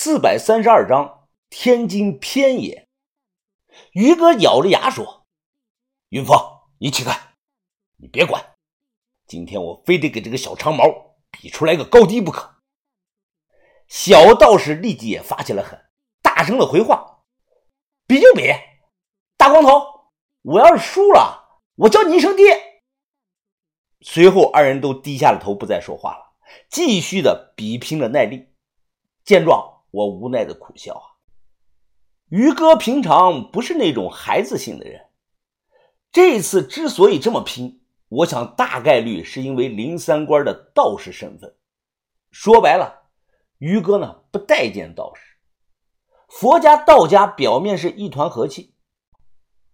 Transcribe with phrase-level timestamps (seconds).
[0.00, 2.86] 四百三十二章天津偏野。
[3.90, 5.26] 于哥咬着牙说
[6.10, 6.38] ：“云峰，
[6.78, 7.34] 你起开，
[7.96, 8.54] 你别管，
[9.26, 10.84] 今天我非得给这个小长毛
[11.32, 12.62] 比出来个高低不可。”
[13.88, 15.76] 小道士立即也发起了狠，
[16.22, 17.24] 大声的回话
[18.06, 18.52] ：“比就比，
[19.36, 20.12] 大光头，
[20.42, 22.84] 我要是输了，我叫你一声爹。”
[24.02, 26.36] 随后，二人都低下了头，不再说话了，
[26.70, 28.54] 继续的比拼着耐力。
[29.24, 29.74] 见状。
[29.90, 31.06] 我无奈的苦笑啊，
[32.28, 35.06] 于哥平常不是那种孩子性的人，
[36.12, 41.56] 这次之所以这么拼，我想大概率是因为林三官的道士身份。
[42.30, 43.08] 说白了，
[43.56, 45.22] 于哥呢不待见道士。
[46.28, 48.74] 佛家、道家表面是一团和气，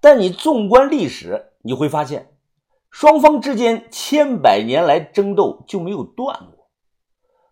[0.00, 2.38] 但你纵观历史，你会发现，
[2.90, 6.70] 双方之间千百年来争斗就没有断过。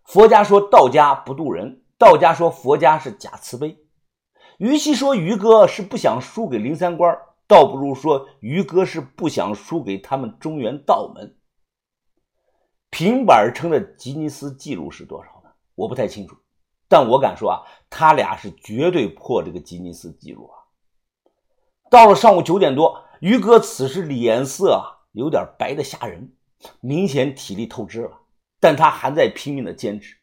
[0.03, 1.83] 佛家说道家不渡人。
[1.97, 3.79] 道家说佛家是假慈悲，
[4.59, 7.17] 与其说于哥是不想输给林三官，
[7.47, 11.35] 倒不如说于哥是不想输给他们中原道门。
[12.91, 15.49] 平板撑的吉尼斯记录是多少呢？
[15.73, 16.35] 我不太清楚，
[16.87, 20.55] 但我敢说啊，他俩是绝对破这个吉尼斯记录啊！
[21.89, 26.31] 到了上午九点多，于哥此时脸色啊有点白的吓人，
[26.79, 28.21] 明显体力透支了，
[28.59, 30.16] 但他还在拼命的坚持。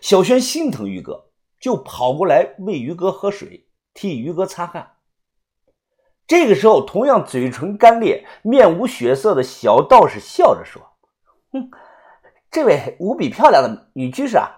[0.00, 4.96] 小轩心疼于哥，就跑过来喂于哥喝水，替于哥擦汗。
[6.26, 10.82] 这个时候，同样嘴唇干裂、面无血色的小道士笑着说
[11.52, 11.70] ：“哼，
[12.50, 14.50] 这位无比漂亮的女居士啊，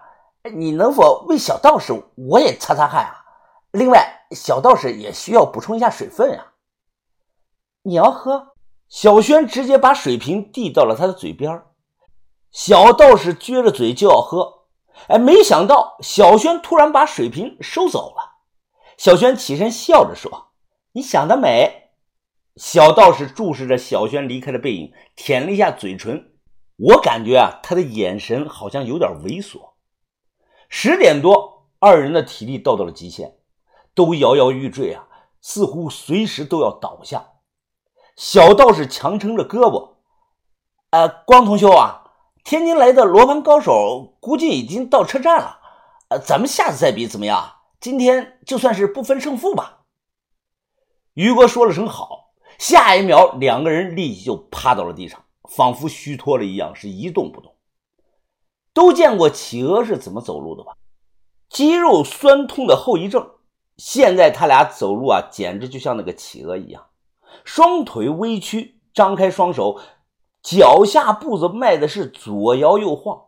[0.53, 3.25] 你能否为小道士我也擦擦汗啊？
[3.71, 6.53] 另外，小道士也需要补充一下水分啊。
[7.83, 8.55] 你要喝？”
[8.91, 11.63] 小轩直接把水瓶递到了他的嘴边。
[12.51, 14.60] 小道士撅着嘴就要喝。
[15.09, 18.39] 哎，没想到小轩突然把水瓶收走了。
[18.97, 20.53] 小轩起身笑着说
[20.93, 21.91] ：“你想得美。”
[22.57, 26.33] 小道士注视着小轩离开的背影，舔了一下嘴唇。
[26.77, 29.73] 我感觉啊，他的眼神好像有点猥琐。
[30.69, 33.39] 十点多，二人的体力到达了极限，
[33.95, 35.07] 都摇摇欲坠啊，
[35.41, 37.25] 似乎随时都要倒下。
[38.17, 39.95] 小道士强撑着胳膊
[40.91, 42.00] ：“呃，光同修啊。”
[42.45, 45.61] 天津来的罗盘高手估计已经到车站了，
[46.09, 47.57] 呃，咱们下次再比怎么样？
[47.81, 49.83] 今天就算是不分胜负吧。
[51.15, 57.55] 于哥说了声好，下一秒两个人立即就趴到了地上，仿佛虚脱了一样，是一动不动。
[58.73, 60.73] 都见过企鹅是怎么走路的吧？
[61.49, 63.31] 肌肉酸痛的后遗症。
[63.77, 66.87] 现在他俩走路啊，简直就像那个企鹅一样，
[67.45, 69.81] 双腿微曲，张开双手。
[70.43, 73.27] 脚下步子迈的是左摇右晃，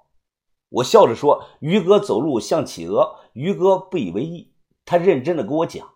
[0.71, 5.95] 我笑着说：“于哥走路像企鹅。”于哥不以为意，他认真的跟我讲：“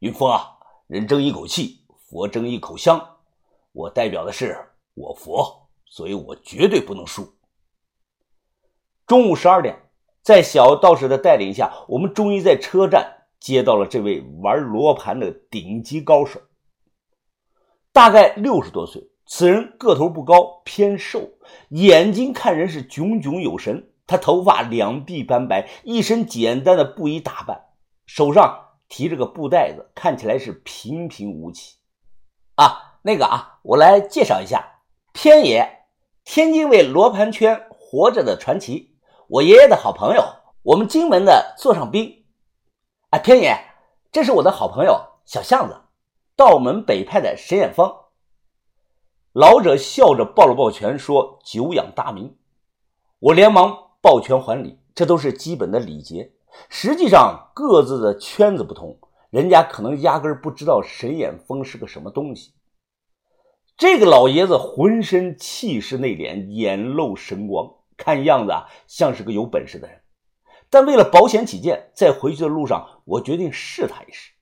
[0.00, 3.16] 云峰啊，人争一口气，佛争一口香。
[3.72, 4.58] 我代表的是
[4.94, 7.34] 我佛，所以我绝对不能输。”
[9.06, 9.90] 中午十二点，
[10.22, 16.40] 在小道士的带领下，我们终于在车站接到了这位玩罗盘的顶级高手，
[17.92, 19.10] 大概六十多岁。
[19.26, 21.30] 此人个头不高，偏瘦，
[21.70, 23.90] 眼睛看人是炯炯有神。
[24.06, 27.60] 他头发两鬓斑白，一身简单的布衣打扮，
[28.06, 31.74] 手上提着个布袋子，看起来是平平无奇。
[32.54, 34.64] 啊，那个啊，我来介绍一下，
[35.12, 35.86] 偏野，
[36.24, 40.22] 天津卫罗盘圈活着的传奇，我爷爷的好朋友，
[40.62, 42.24] 我们津门的座上宾。
[43.10, 43.58] 啊，偏野，
[44.12, 45.76] 这是我的好朋友小巷子，
[46.36, 47.92] 道门北派的神眼峰。
[49.36, 52.38] 老者笑着抱了抱拳，说：“久仰大名。”
[53.20, 56.32] 我连忙抱拳还礼，这都是基本的礼节。
[56.70, 58.98] 实际上，各自的圈子不同，
[59.28, 62.54] 人家可能压根儿不知道神眼峰是个什么东西。
[63.76, 70.00] 这个老爷子浑身气势内敛，眼露神光，看样子啊像是个有本事的人。
[70.70, 74.32] 但为了保险起见，在回去的路上，我决定试他一试。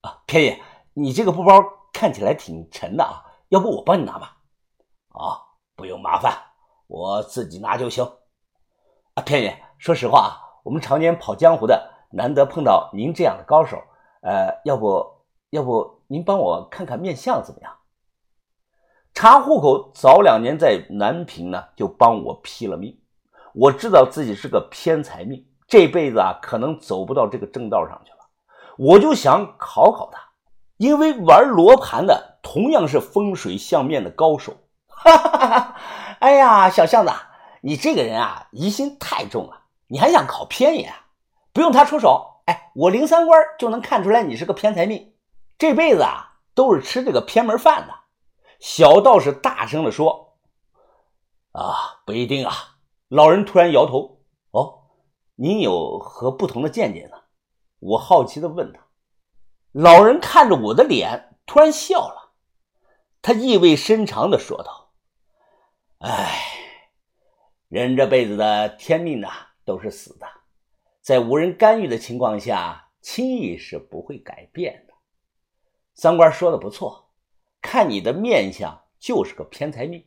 [0.00, 0.60] 啊，偏爷，
[0.94, 1.62] 你这个布包
[1.92, 3.22] 看起来挺沉的啊。
[3.48, 4.36] 要不我帮你拿吧？
[5.10, 5.38] 啊，
[5.76, 6.36] 不用麻烦，
[6.88, 8.04] 我自己拿就行。
[9.14, 10.30] 啊，偏爷，说实话啊，
[10.64, 13.76] 我们常年跑江湖的，难得碰到您这样的高手。
[14.22, 17.72] 呃，要不要不您帮我看看面相怎么样？
[19.14, 23.00] 查户口早两年在南平呢，就帮我批了命。
[23.54, 28.18] 我知道自己是个偏财命，这辈子啊可能走不到这个正道上去了。
[28.76, 30.20] 我就想考考他，
[30.78, 32.35] 因为玩罗盘的。
[32.46, 34.56] 同样是风水相面的高手，
[34.86, 35.76] 哈哈哈哈
[36.20, 37.12] 哎呀，小巷子，
[37.60, 39.64] 你这个人啊，疑心太重了。
[39.88, 40.94] 你还想考偏爷？
[41.52, 45.12] 不用他出手，哎，我林三官就能看出来你是个偏财命，
[45.58, 47.94] 这辈子啊都是吃这个偏门饭的。
[48.60, 50.36] 小道士大声的说
[51.50, 52.52] ：“啊，不一定啊。”
[53.10, 54.20] 老人突然摇头
[54.52, 54.84] ：“哦，
[55.34, 57.16] 您有何不同的见解呢？”
[57.80, 58.80] 我好奇的问他。
[59.72, 62.25] 老人看着我的脸，突然笑了，
[63.26, 64.92] 他意味深长的说道
[65.98, 66.42] ：“哎，
[67.66, 70.28] 人这辈子的天命呐，都是死的，
[71.00, 74.94] 在无人干预的情况下，轻易是不会改变的。
[75.96, 77.10] 三官说的不错，
[77.60, 80.06] 看你的面相就是个偏财命，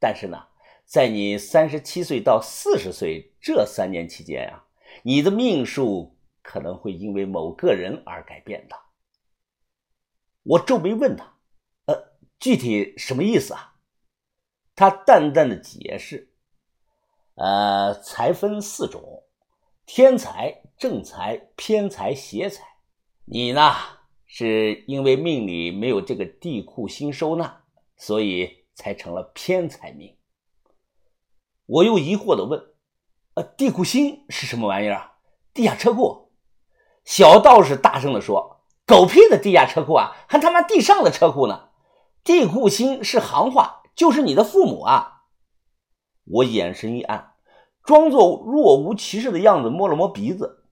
[0.00, 0.48] 但是呢，
[0.84, 4.64] 在你三十七岁到四十岁这三年期间呀，
[5.04, 8.76] 你的命数可能会因为某个人而改变的。”
[10.42, 11.34] 我皱眉问他：“，
[12.38, 13.74] 具体什么意思啊？”
[14.76, 16.34] 他淡淡的解释
[17.36, 19.24] ：“呃，财分四种，
[19.86, 22.62] 天财、正财、偏财、邪财。
[23.24, 23.72] 你呢，
[24.26, 27.64] 是因为命里没有这个地库星收纳，
[27.96, 30.16] 所以才成了偏财命。”
[31.66, 32.74] 我又疑惑的问
[33.34, 35.12] ：“呃，地库星是什么玩意儿？
[35.54, 36.32] 地下车库？”
[37.04, 38.54] 小道士大声的说。
[38.88, 41.65] 狗屁的地下车库啊，还他妈地上的车库呢！
[42.26, 45.26] 地库星是行话，就是你的父母啊！
[46.24, 47.34] 我眼神一暗，
[47.84, 50.64] 装作若无其事的样子，摸了摸鼻子。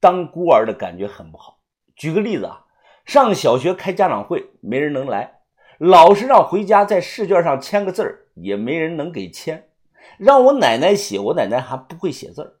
[0.00, 1.60] 当孤儿的感觉很不好。
[1.94, 2.64] 举个例子啊，
[3.04, 5.42] 上小学开家长会，没人能来；
[5.78, 9.70] 老师让回家在试卷上签个字儿，也没人能给签。
[10.18, 12.58] 让我奶奶写，我奶奶还不会写字儿。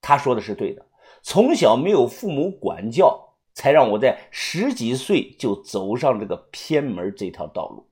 [0.00, 0.86] 他说的是对的，
[1.20, 3.29] 从小没有父母管教。
[3.52, 7.90] 才让我在十几岁就走上这个偏门这条道路，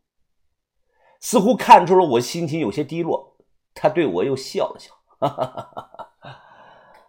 [1.20, 3.36] 似乎看出了我心情有些低落，
[3.74, 6.12] 他对我又笑了笑，哈哈哈哈哈。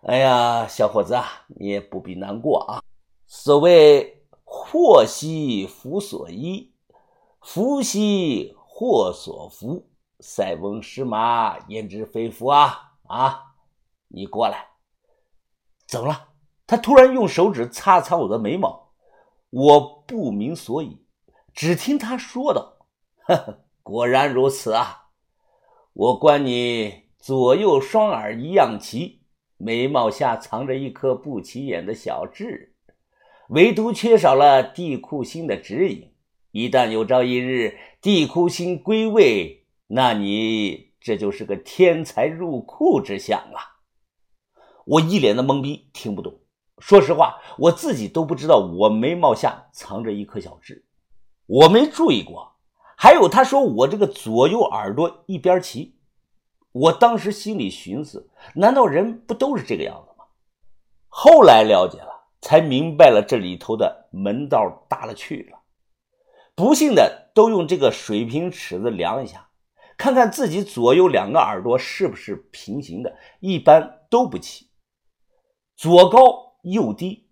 [0.03, 2.83] 哎呀，小伙子啊，你也不必难过啊。
[3.27, 6.73] 所谓祸兮福所依，
[7.41, 9.85] 福兮祸所伏。
[10.21, 12.95] 塞翁失马，焉知非福啊！
[13.07, 13.55] 啊，
[14.09, 14.67] 你过来，
[15.87, 16.27] 怎么了？
[16.69, 18.91] 他突然用手指擦擦我的眉毛，
[19.49, 20.99] 我不明所以，
[21.51, 22.85] 只听他说道
[23.25, 25.07] ：“呵呵，果然如此啊！
[25.93, 29.23] 我观你左右双耳一样齐，
[29.57, 32.75] 眉毛下藏着一颗不起眼的小痣，
[33.47, 36.13] 唯独缺少了地库星的指引。
[36.51, 43.81] 一旦有朝一日地库星归位，那你这就是个天才入库之相啊！”
[44.85, 46.39] 我一脸的懵逼，听不懂。
[46.79, 50.85] 说实话，我自己都不知道我眉毛下藏着一颗小痣，
[51.45, 52.55] 我没注意过。
[52.97, 55.97] 还有他说我这个左右耳朵一边齐，
[56.71, 60.25] 我当时心里寻思：难道人不都是这个样子吗？
[61.07, 65.59] 后来了解了，才明白了这里头的门道大了去了。
[66.55, 69.49] 不信的都用这个水平尺子量一下，
[69.97, 74.69] 看看自己左右两个耳朵是不是平行的，一般都不齐，
[75.75, 76.48] 左高。
[76.61, 77.29] 右低，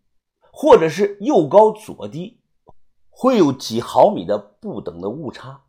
[0.52, 2.40] 或者是右高左低，
[3.10, 5.62] 会有几毫米的不等的误差。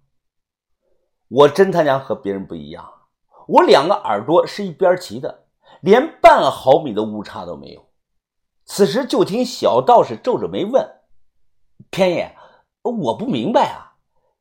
[1.28, 2.90] 我真他娘和别人不一样，
[3.46, 5.46] 我两个耳朵是一边齐的，
[5.80, 7.86] 连半毫米的误差都没有。
[8.64, 11.00] 此时就听小道士皱着眉问
[11.90, 12.36] ：“天爷，
[12.82, 13.96] 我不明白啊，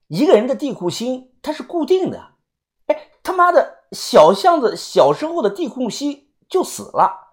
[0.08, 2.36] 一个人的地库星它是固定的，
[2.86, 7.26] 哎，他妈的小巷子小时候的地库星就死了。”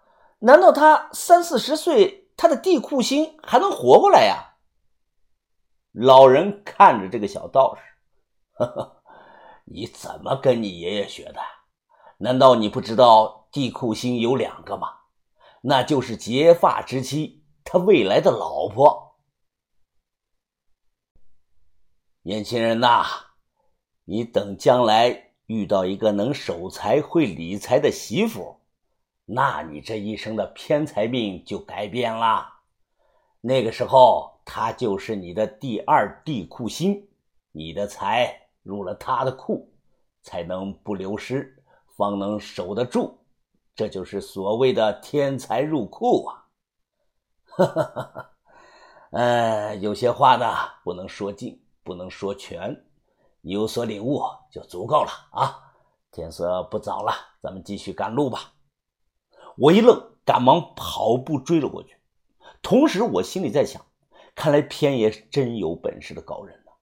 [0.45, 4.59] 难道他三四十岁，他的地库星还能活过来呀？
[5.93, 7.83] 老人看着这个小道士，
[8.53, 9.03] 呵呵，
[9.65, 11.41] 你怎么跟你爷爷学的？
[12.19, 14.89] 难道你不知道地库星有两个吗？
[15.63, 19.17] 那就是结发之妻，他未来的老婆。
[22.21, 23.07] 年轻人呐，
[24.05, 28.61] 你等将来遇到一个能守财、会理财的媳妇。
[29.27, 32.47] 那你这一生的偏财命就改变了，
[33.41, 37.09] 那个时候他就是你的第二地库星，
[37.51, 39.73] 你的财入了他的库，
[40.23, 41.65] 才能不流失，
[41.97, 43.19] 方能守得住，
[43.75, 46.45] 这就是所谓的天才入库啊！
[47.57, 48.31] 哈哈哈哈
[49.13, 50.47] 呃，有些话呢
[50.83, 52.77] 不能说尽，不能说全，
[53.41, 55.73] 有所领悟就足够了啊！
[56.13, 58.54] 天色不早了，咱们继续赶路吧。
[59.57, 61.97] 我一愣，赶忙跑步追了过去。
[62.63, 63.85] 同时，我心里在想：
[64.35, 66.73] 看来偏爷是真有本事的高人呢。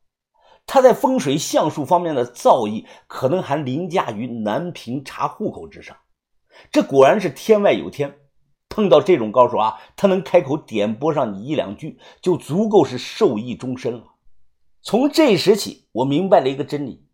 [0.64, 5.96] 他在风水相术方面的造诣，可能还凌驾于南平查户口之上。
[6.70, 8.18] 这果然是天外有天。
[8.68, 14.14] 碰到这种高手啊，他能开口点拨上你一两句，就足够是受益终身了。
[14.80, 17.06] 从这时起，我明白了一个真理：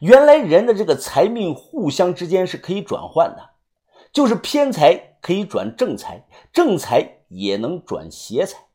[0.00, 3.50] 原来人的这个财命互相之间是可以转换的，
[4.16, 8.68] 就是偏财可以转正财，正财也能转邪财。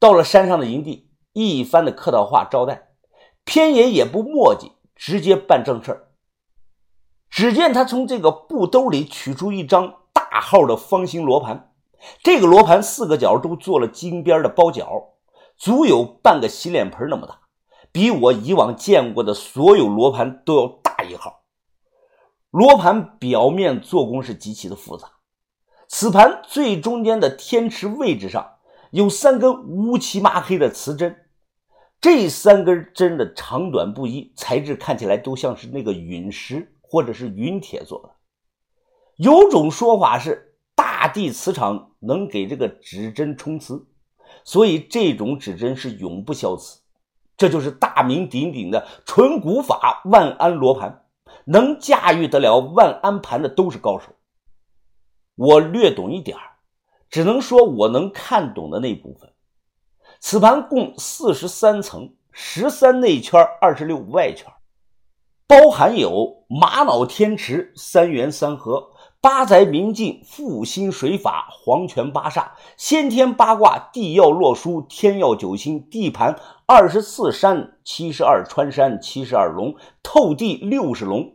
[0.00, 2.88] 到了山上的营地，一番的客套话招待，
[3.44, 6.08] 偏爷也不墨迹，直接办正事儿。
[7.30, 10.00] 只见他从这个布兜里取出一张。
[10.12, 11.72] 大号的方形罗盘，
[12.24, 15.12] 这个罗盘四个角都做了金边的包角，
[15.56, 17.38] 足有半个洗脸盆那么大，
[17.92, 21.41] 比我以往见过的所有罗盘都要大一号。
[22.52, 25.08] 罗盘表面做工是极其的复杂，
[25.88, 28.46] 此盘最中间的天池位置上
[28.90, 31.16] 有三根乌漆麻黑的磁针，
[31.98, 38.10] 这三根针的长短不一，材质看起来都像是那个陨石或者是陨铁做的。
[39.16, 43.86] 有种说法是，大地磁场能给这个指针充磁，
[44.44, 46.80] 所以这种指针是永不消磁。
[47.34, 51.01] 这就是大名鼎鼎的纯古法万安罗盘，
[51.44, 54.06] 能驾驭得了万安盘的都是高手。
[55.34, 56.36] 我略懂一点
[57.08, 59.32] 只能说我能看懂的那部分。
[60.20, 64.46] 此盘共四十三层，十三内圈，二十六外圈，
[65.46, 68.90] 包含有玛瑙天池、三元三合。
[69.20, 76.40] 八宅明镜、复心水法、黄泉八煞、先天八卦、地曜洛书、天曜九星、地盘
[76.74, 81.34] 二十四山、七十二穿山、七十二龙、透地六十龙、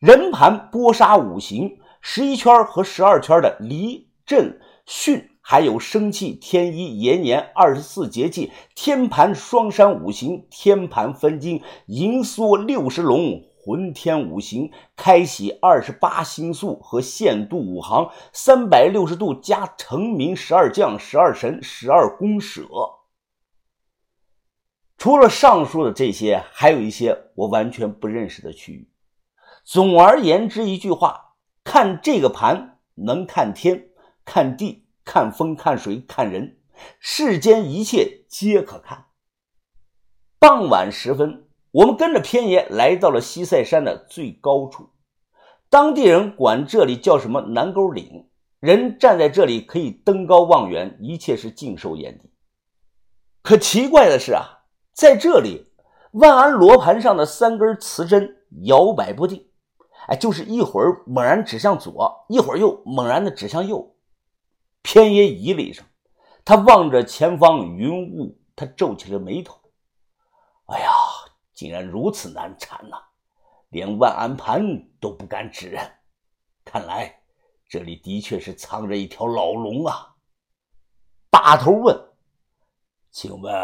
[0.00, 13.44] 人盘波杀五行、十一圈和十二圈的离震巽，还有生气天一延年二十四节气、天盘双山五行、天盘分金银缩六十龙。
[13.64, 22.64] 浑天五行开启二十八星宿和限度五行三百六十度加成名十二将十二神十二宫舍。
[24.96, 28.90] 除了上述的这些，还有一些我完全不认识的区域。
[29.64, 31.34] 总而言之，一句话，
[31.64, 33.88] 看这个盘能看天、
[34.24, 36.58] 看地、看风、看水、看人，
[37.00, 39.06] 世间一切皆可看。
[40.38, 41.42] 傍晚时分。
[41.72, 44.88] 我们跟着偏爷来到了西塞山的最高处，
[45.68, 48.30] 当地人管这里叫什么南沟岭。
[48.60, 52.32] 人站在这里可以登高望远，一切是尽收眼底。
[53.42, 54.55] 可奇怪的是啊，
[54.96, 55.70] 在这里
[56.12, 59.46] 万安罗盘上的三根磁针摇摆不定，
[60.08, 63.94] 哎，就是一会儿猛然指向左，一会儿又猛然的指向右。
[64.80, 65.84] 偏爷咦了一声，
[66.46, 69.60] 他望着前方云雾，他皱起了眉头。
[70.68, 70.90] 哎呀！
[71.52, 72.96] 竟然如此难缠呐！
[73.68, 74.62] 连万安盘
[74.98, 75.82] 都不敢指认，
[76.64, 77.20] 看来
[77.68, 80.14] 这里的确是藏着一条老龙啊！
[81.30, 81.98] 大头问
[83.12, 83.54] ：“请问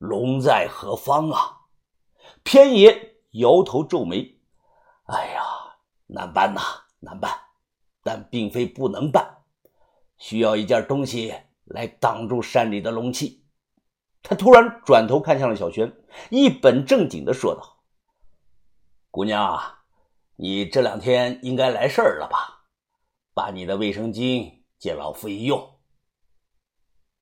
[0.00, 1.58] 龙在何方啊？”
[2.42, 4.40] 偏爷摇头皱眉
[5.06, 5.42] ：“哎呀，
[6.06, 6.60] 难办呐，
[6.98, 7.30] 难办！
[8.02, 9.44] 但并非不能办，
[10.16, 13.44] 需要一件东西来挡住山里的龙气。”
[14.22, 15.92] 他突然转头看向了小轩，
[16.30, 17.82] 一本正经的说道
[19.10, 19.60] ：“姑娘，
[20.36, 22.64] 你这两天应该来事儿了吧？
[23.34, 25.78] 把你的卫生巾借老夫一用。”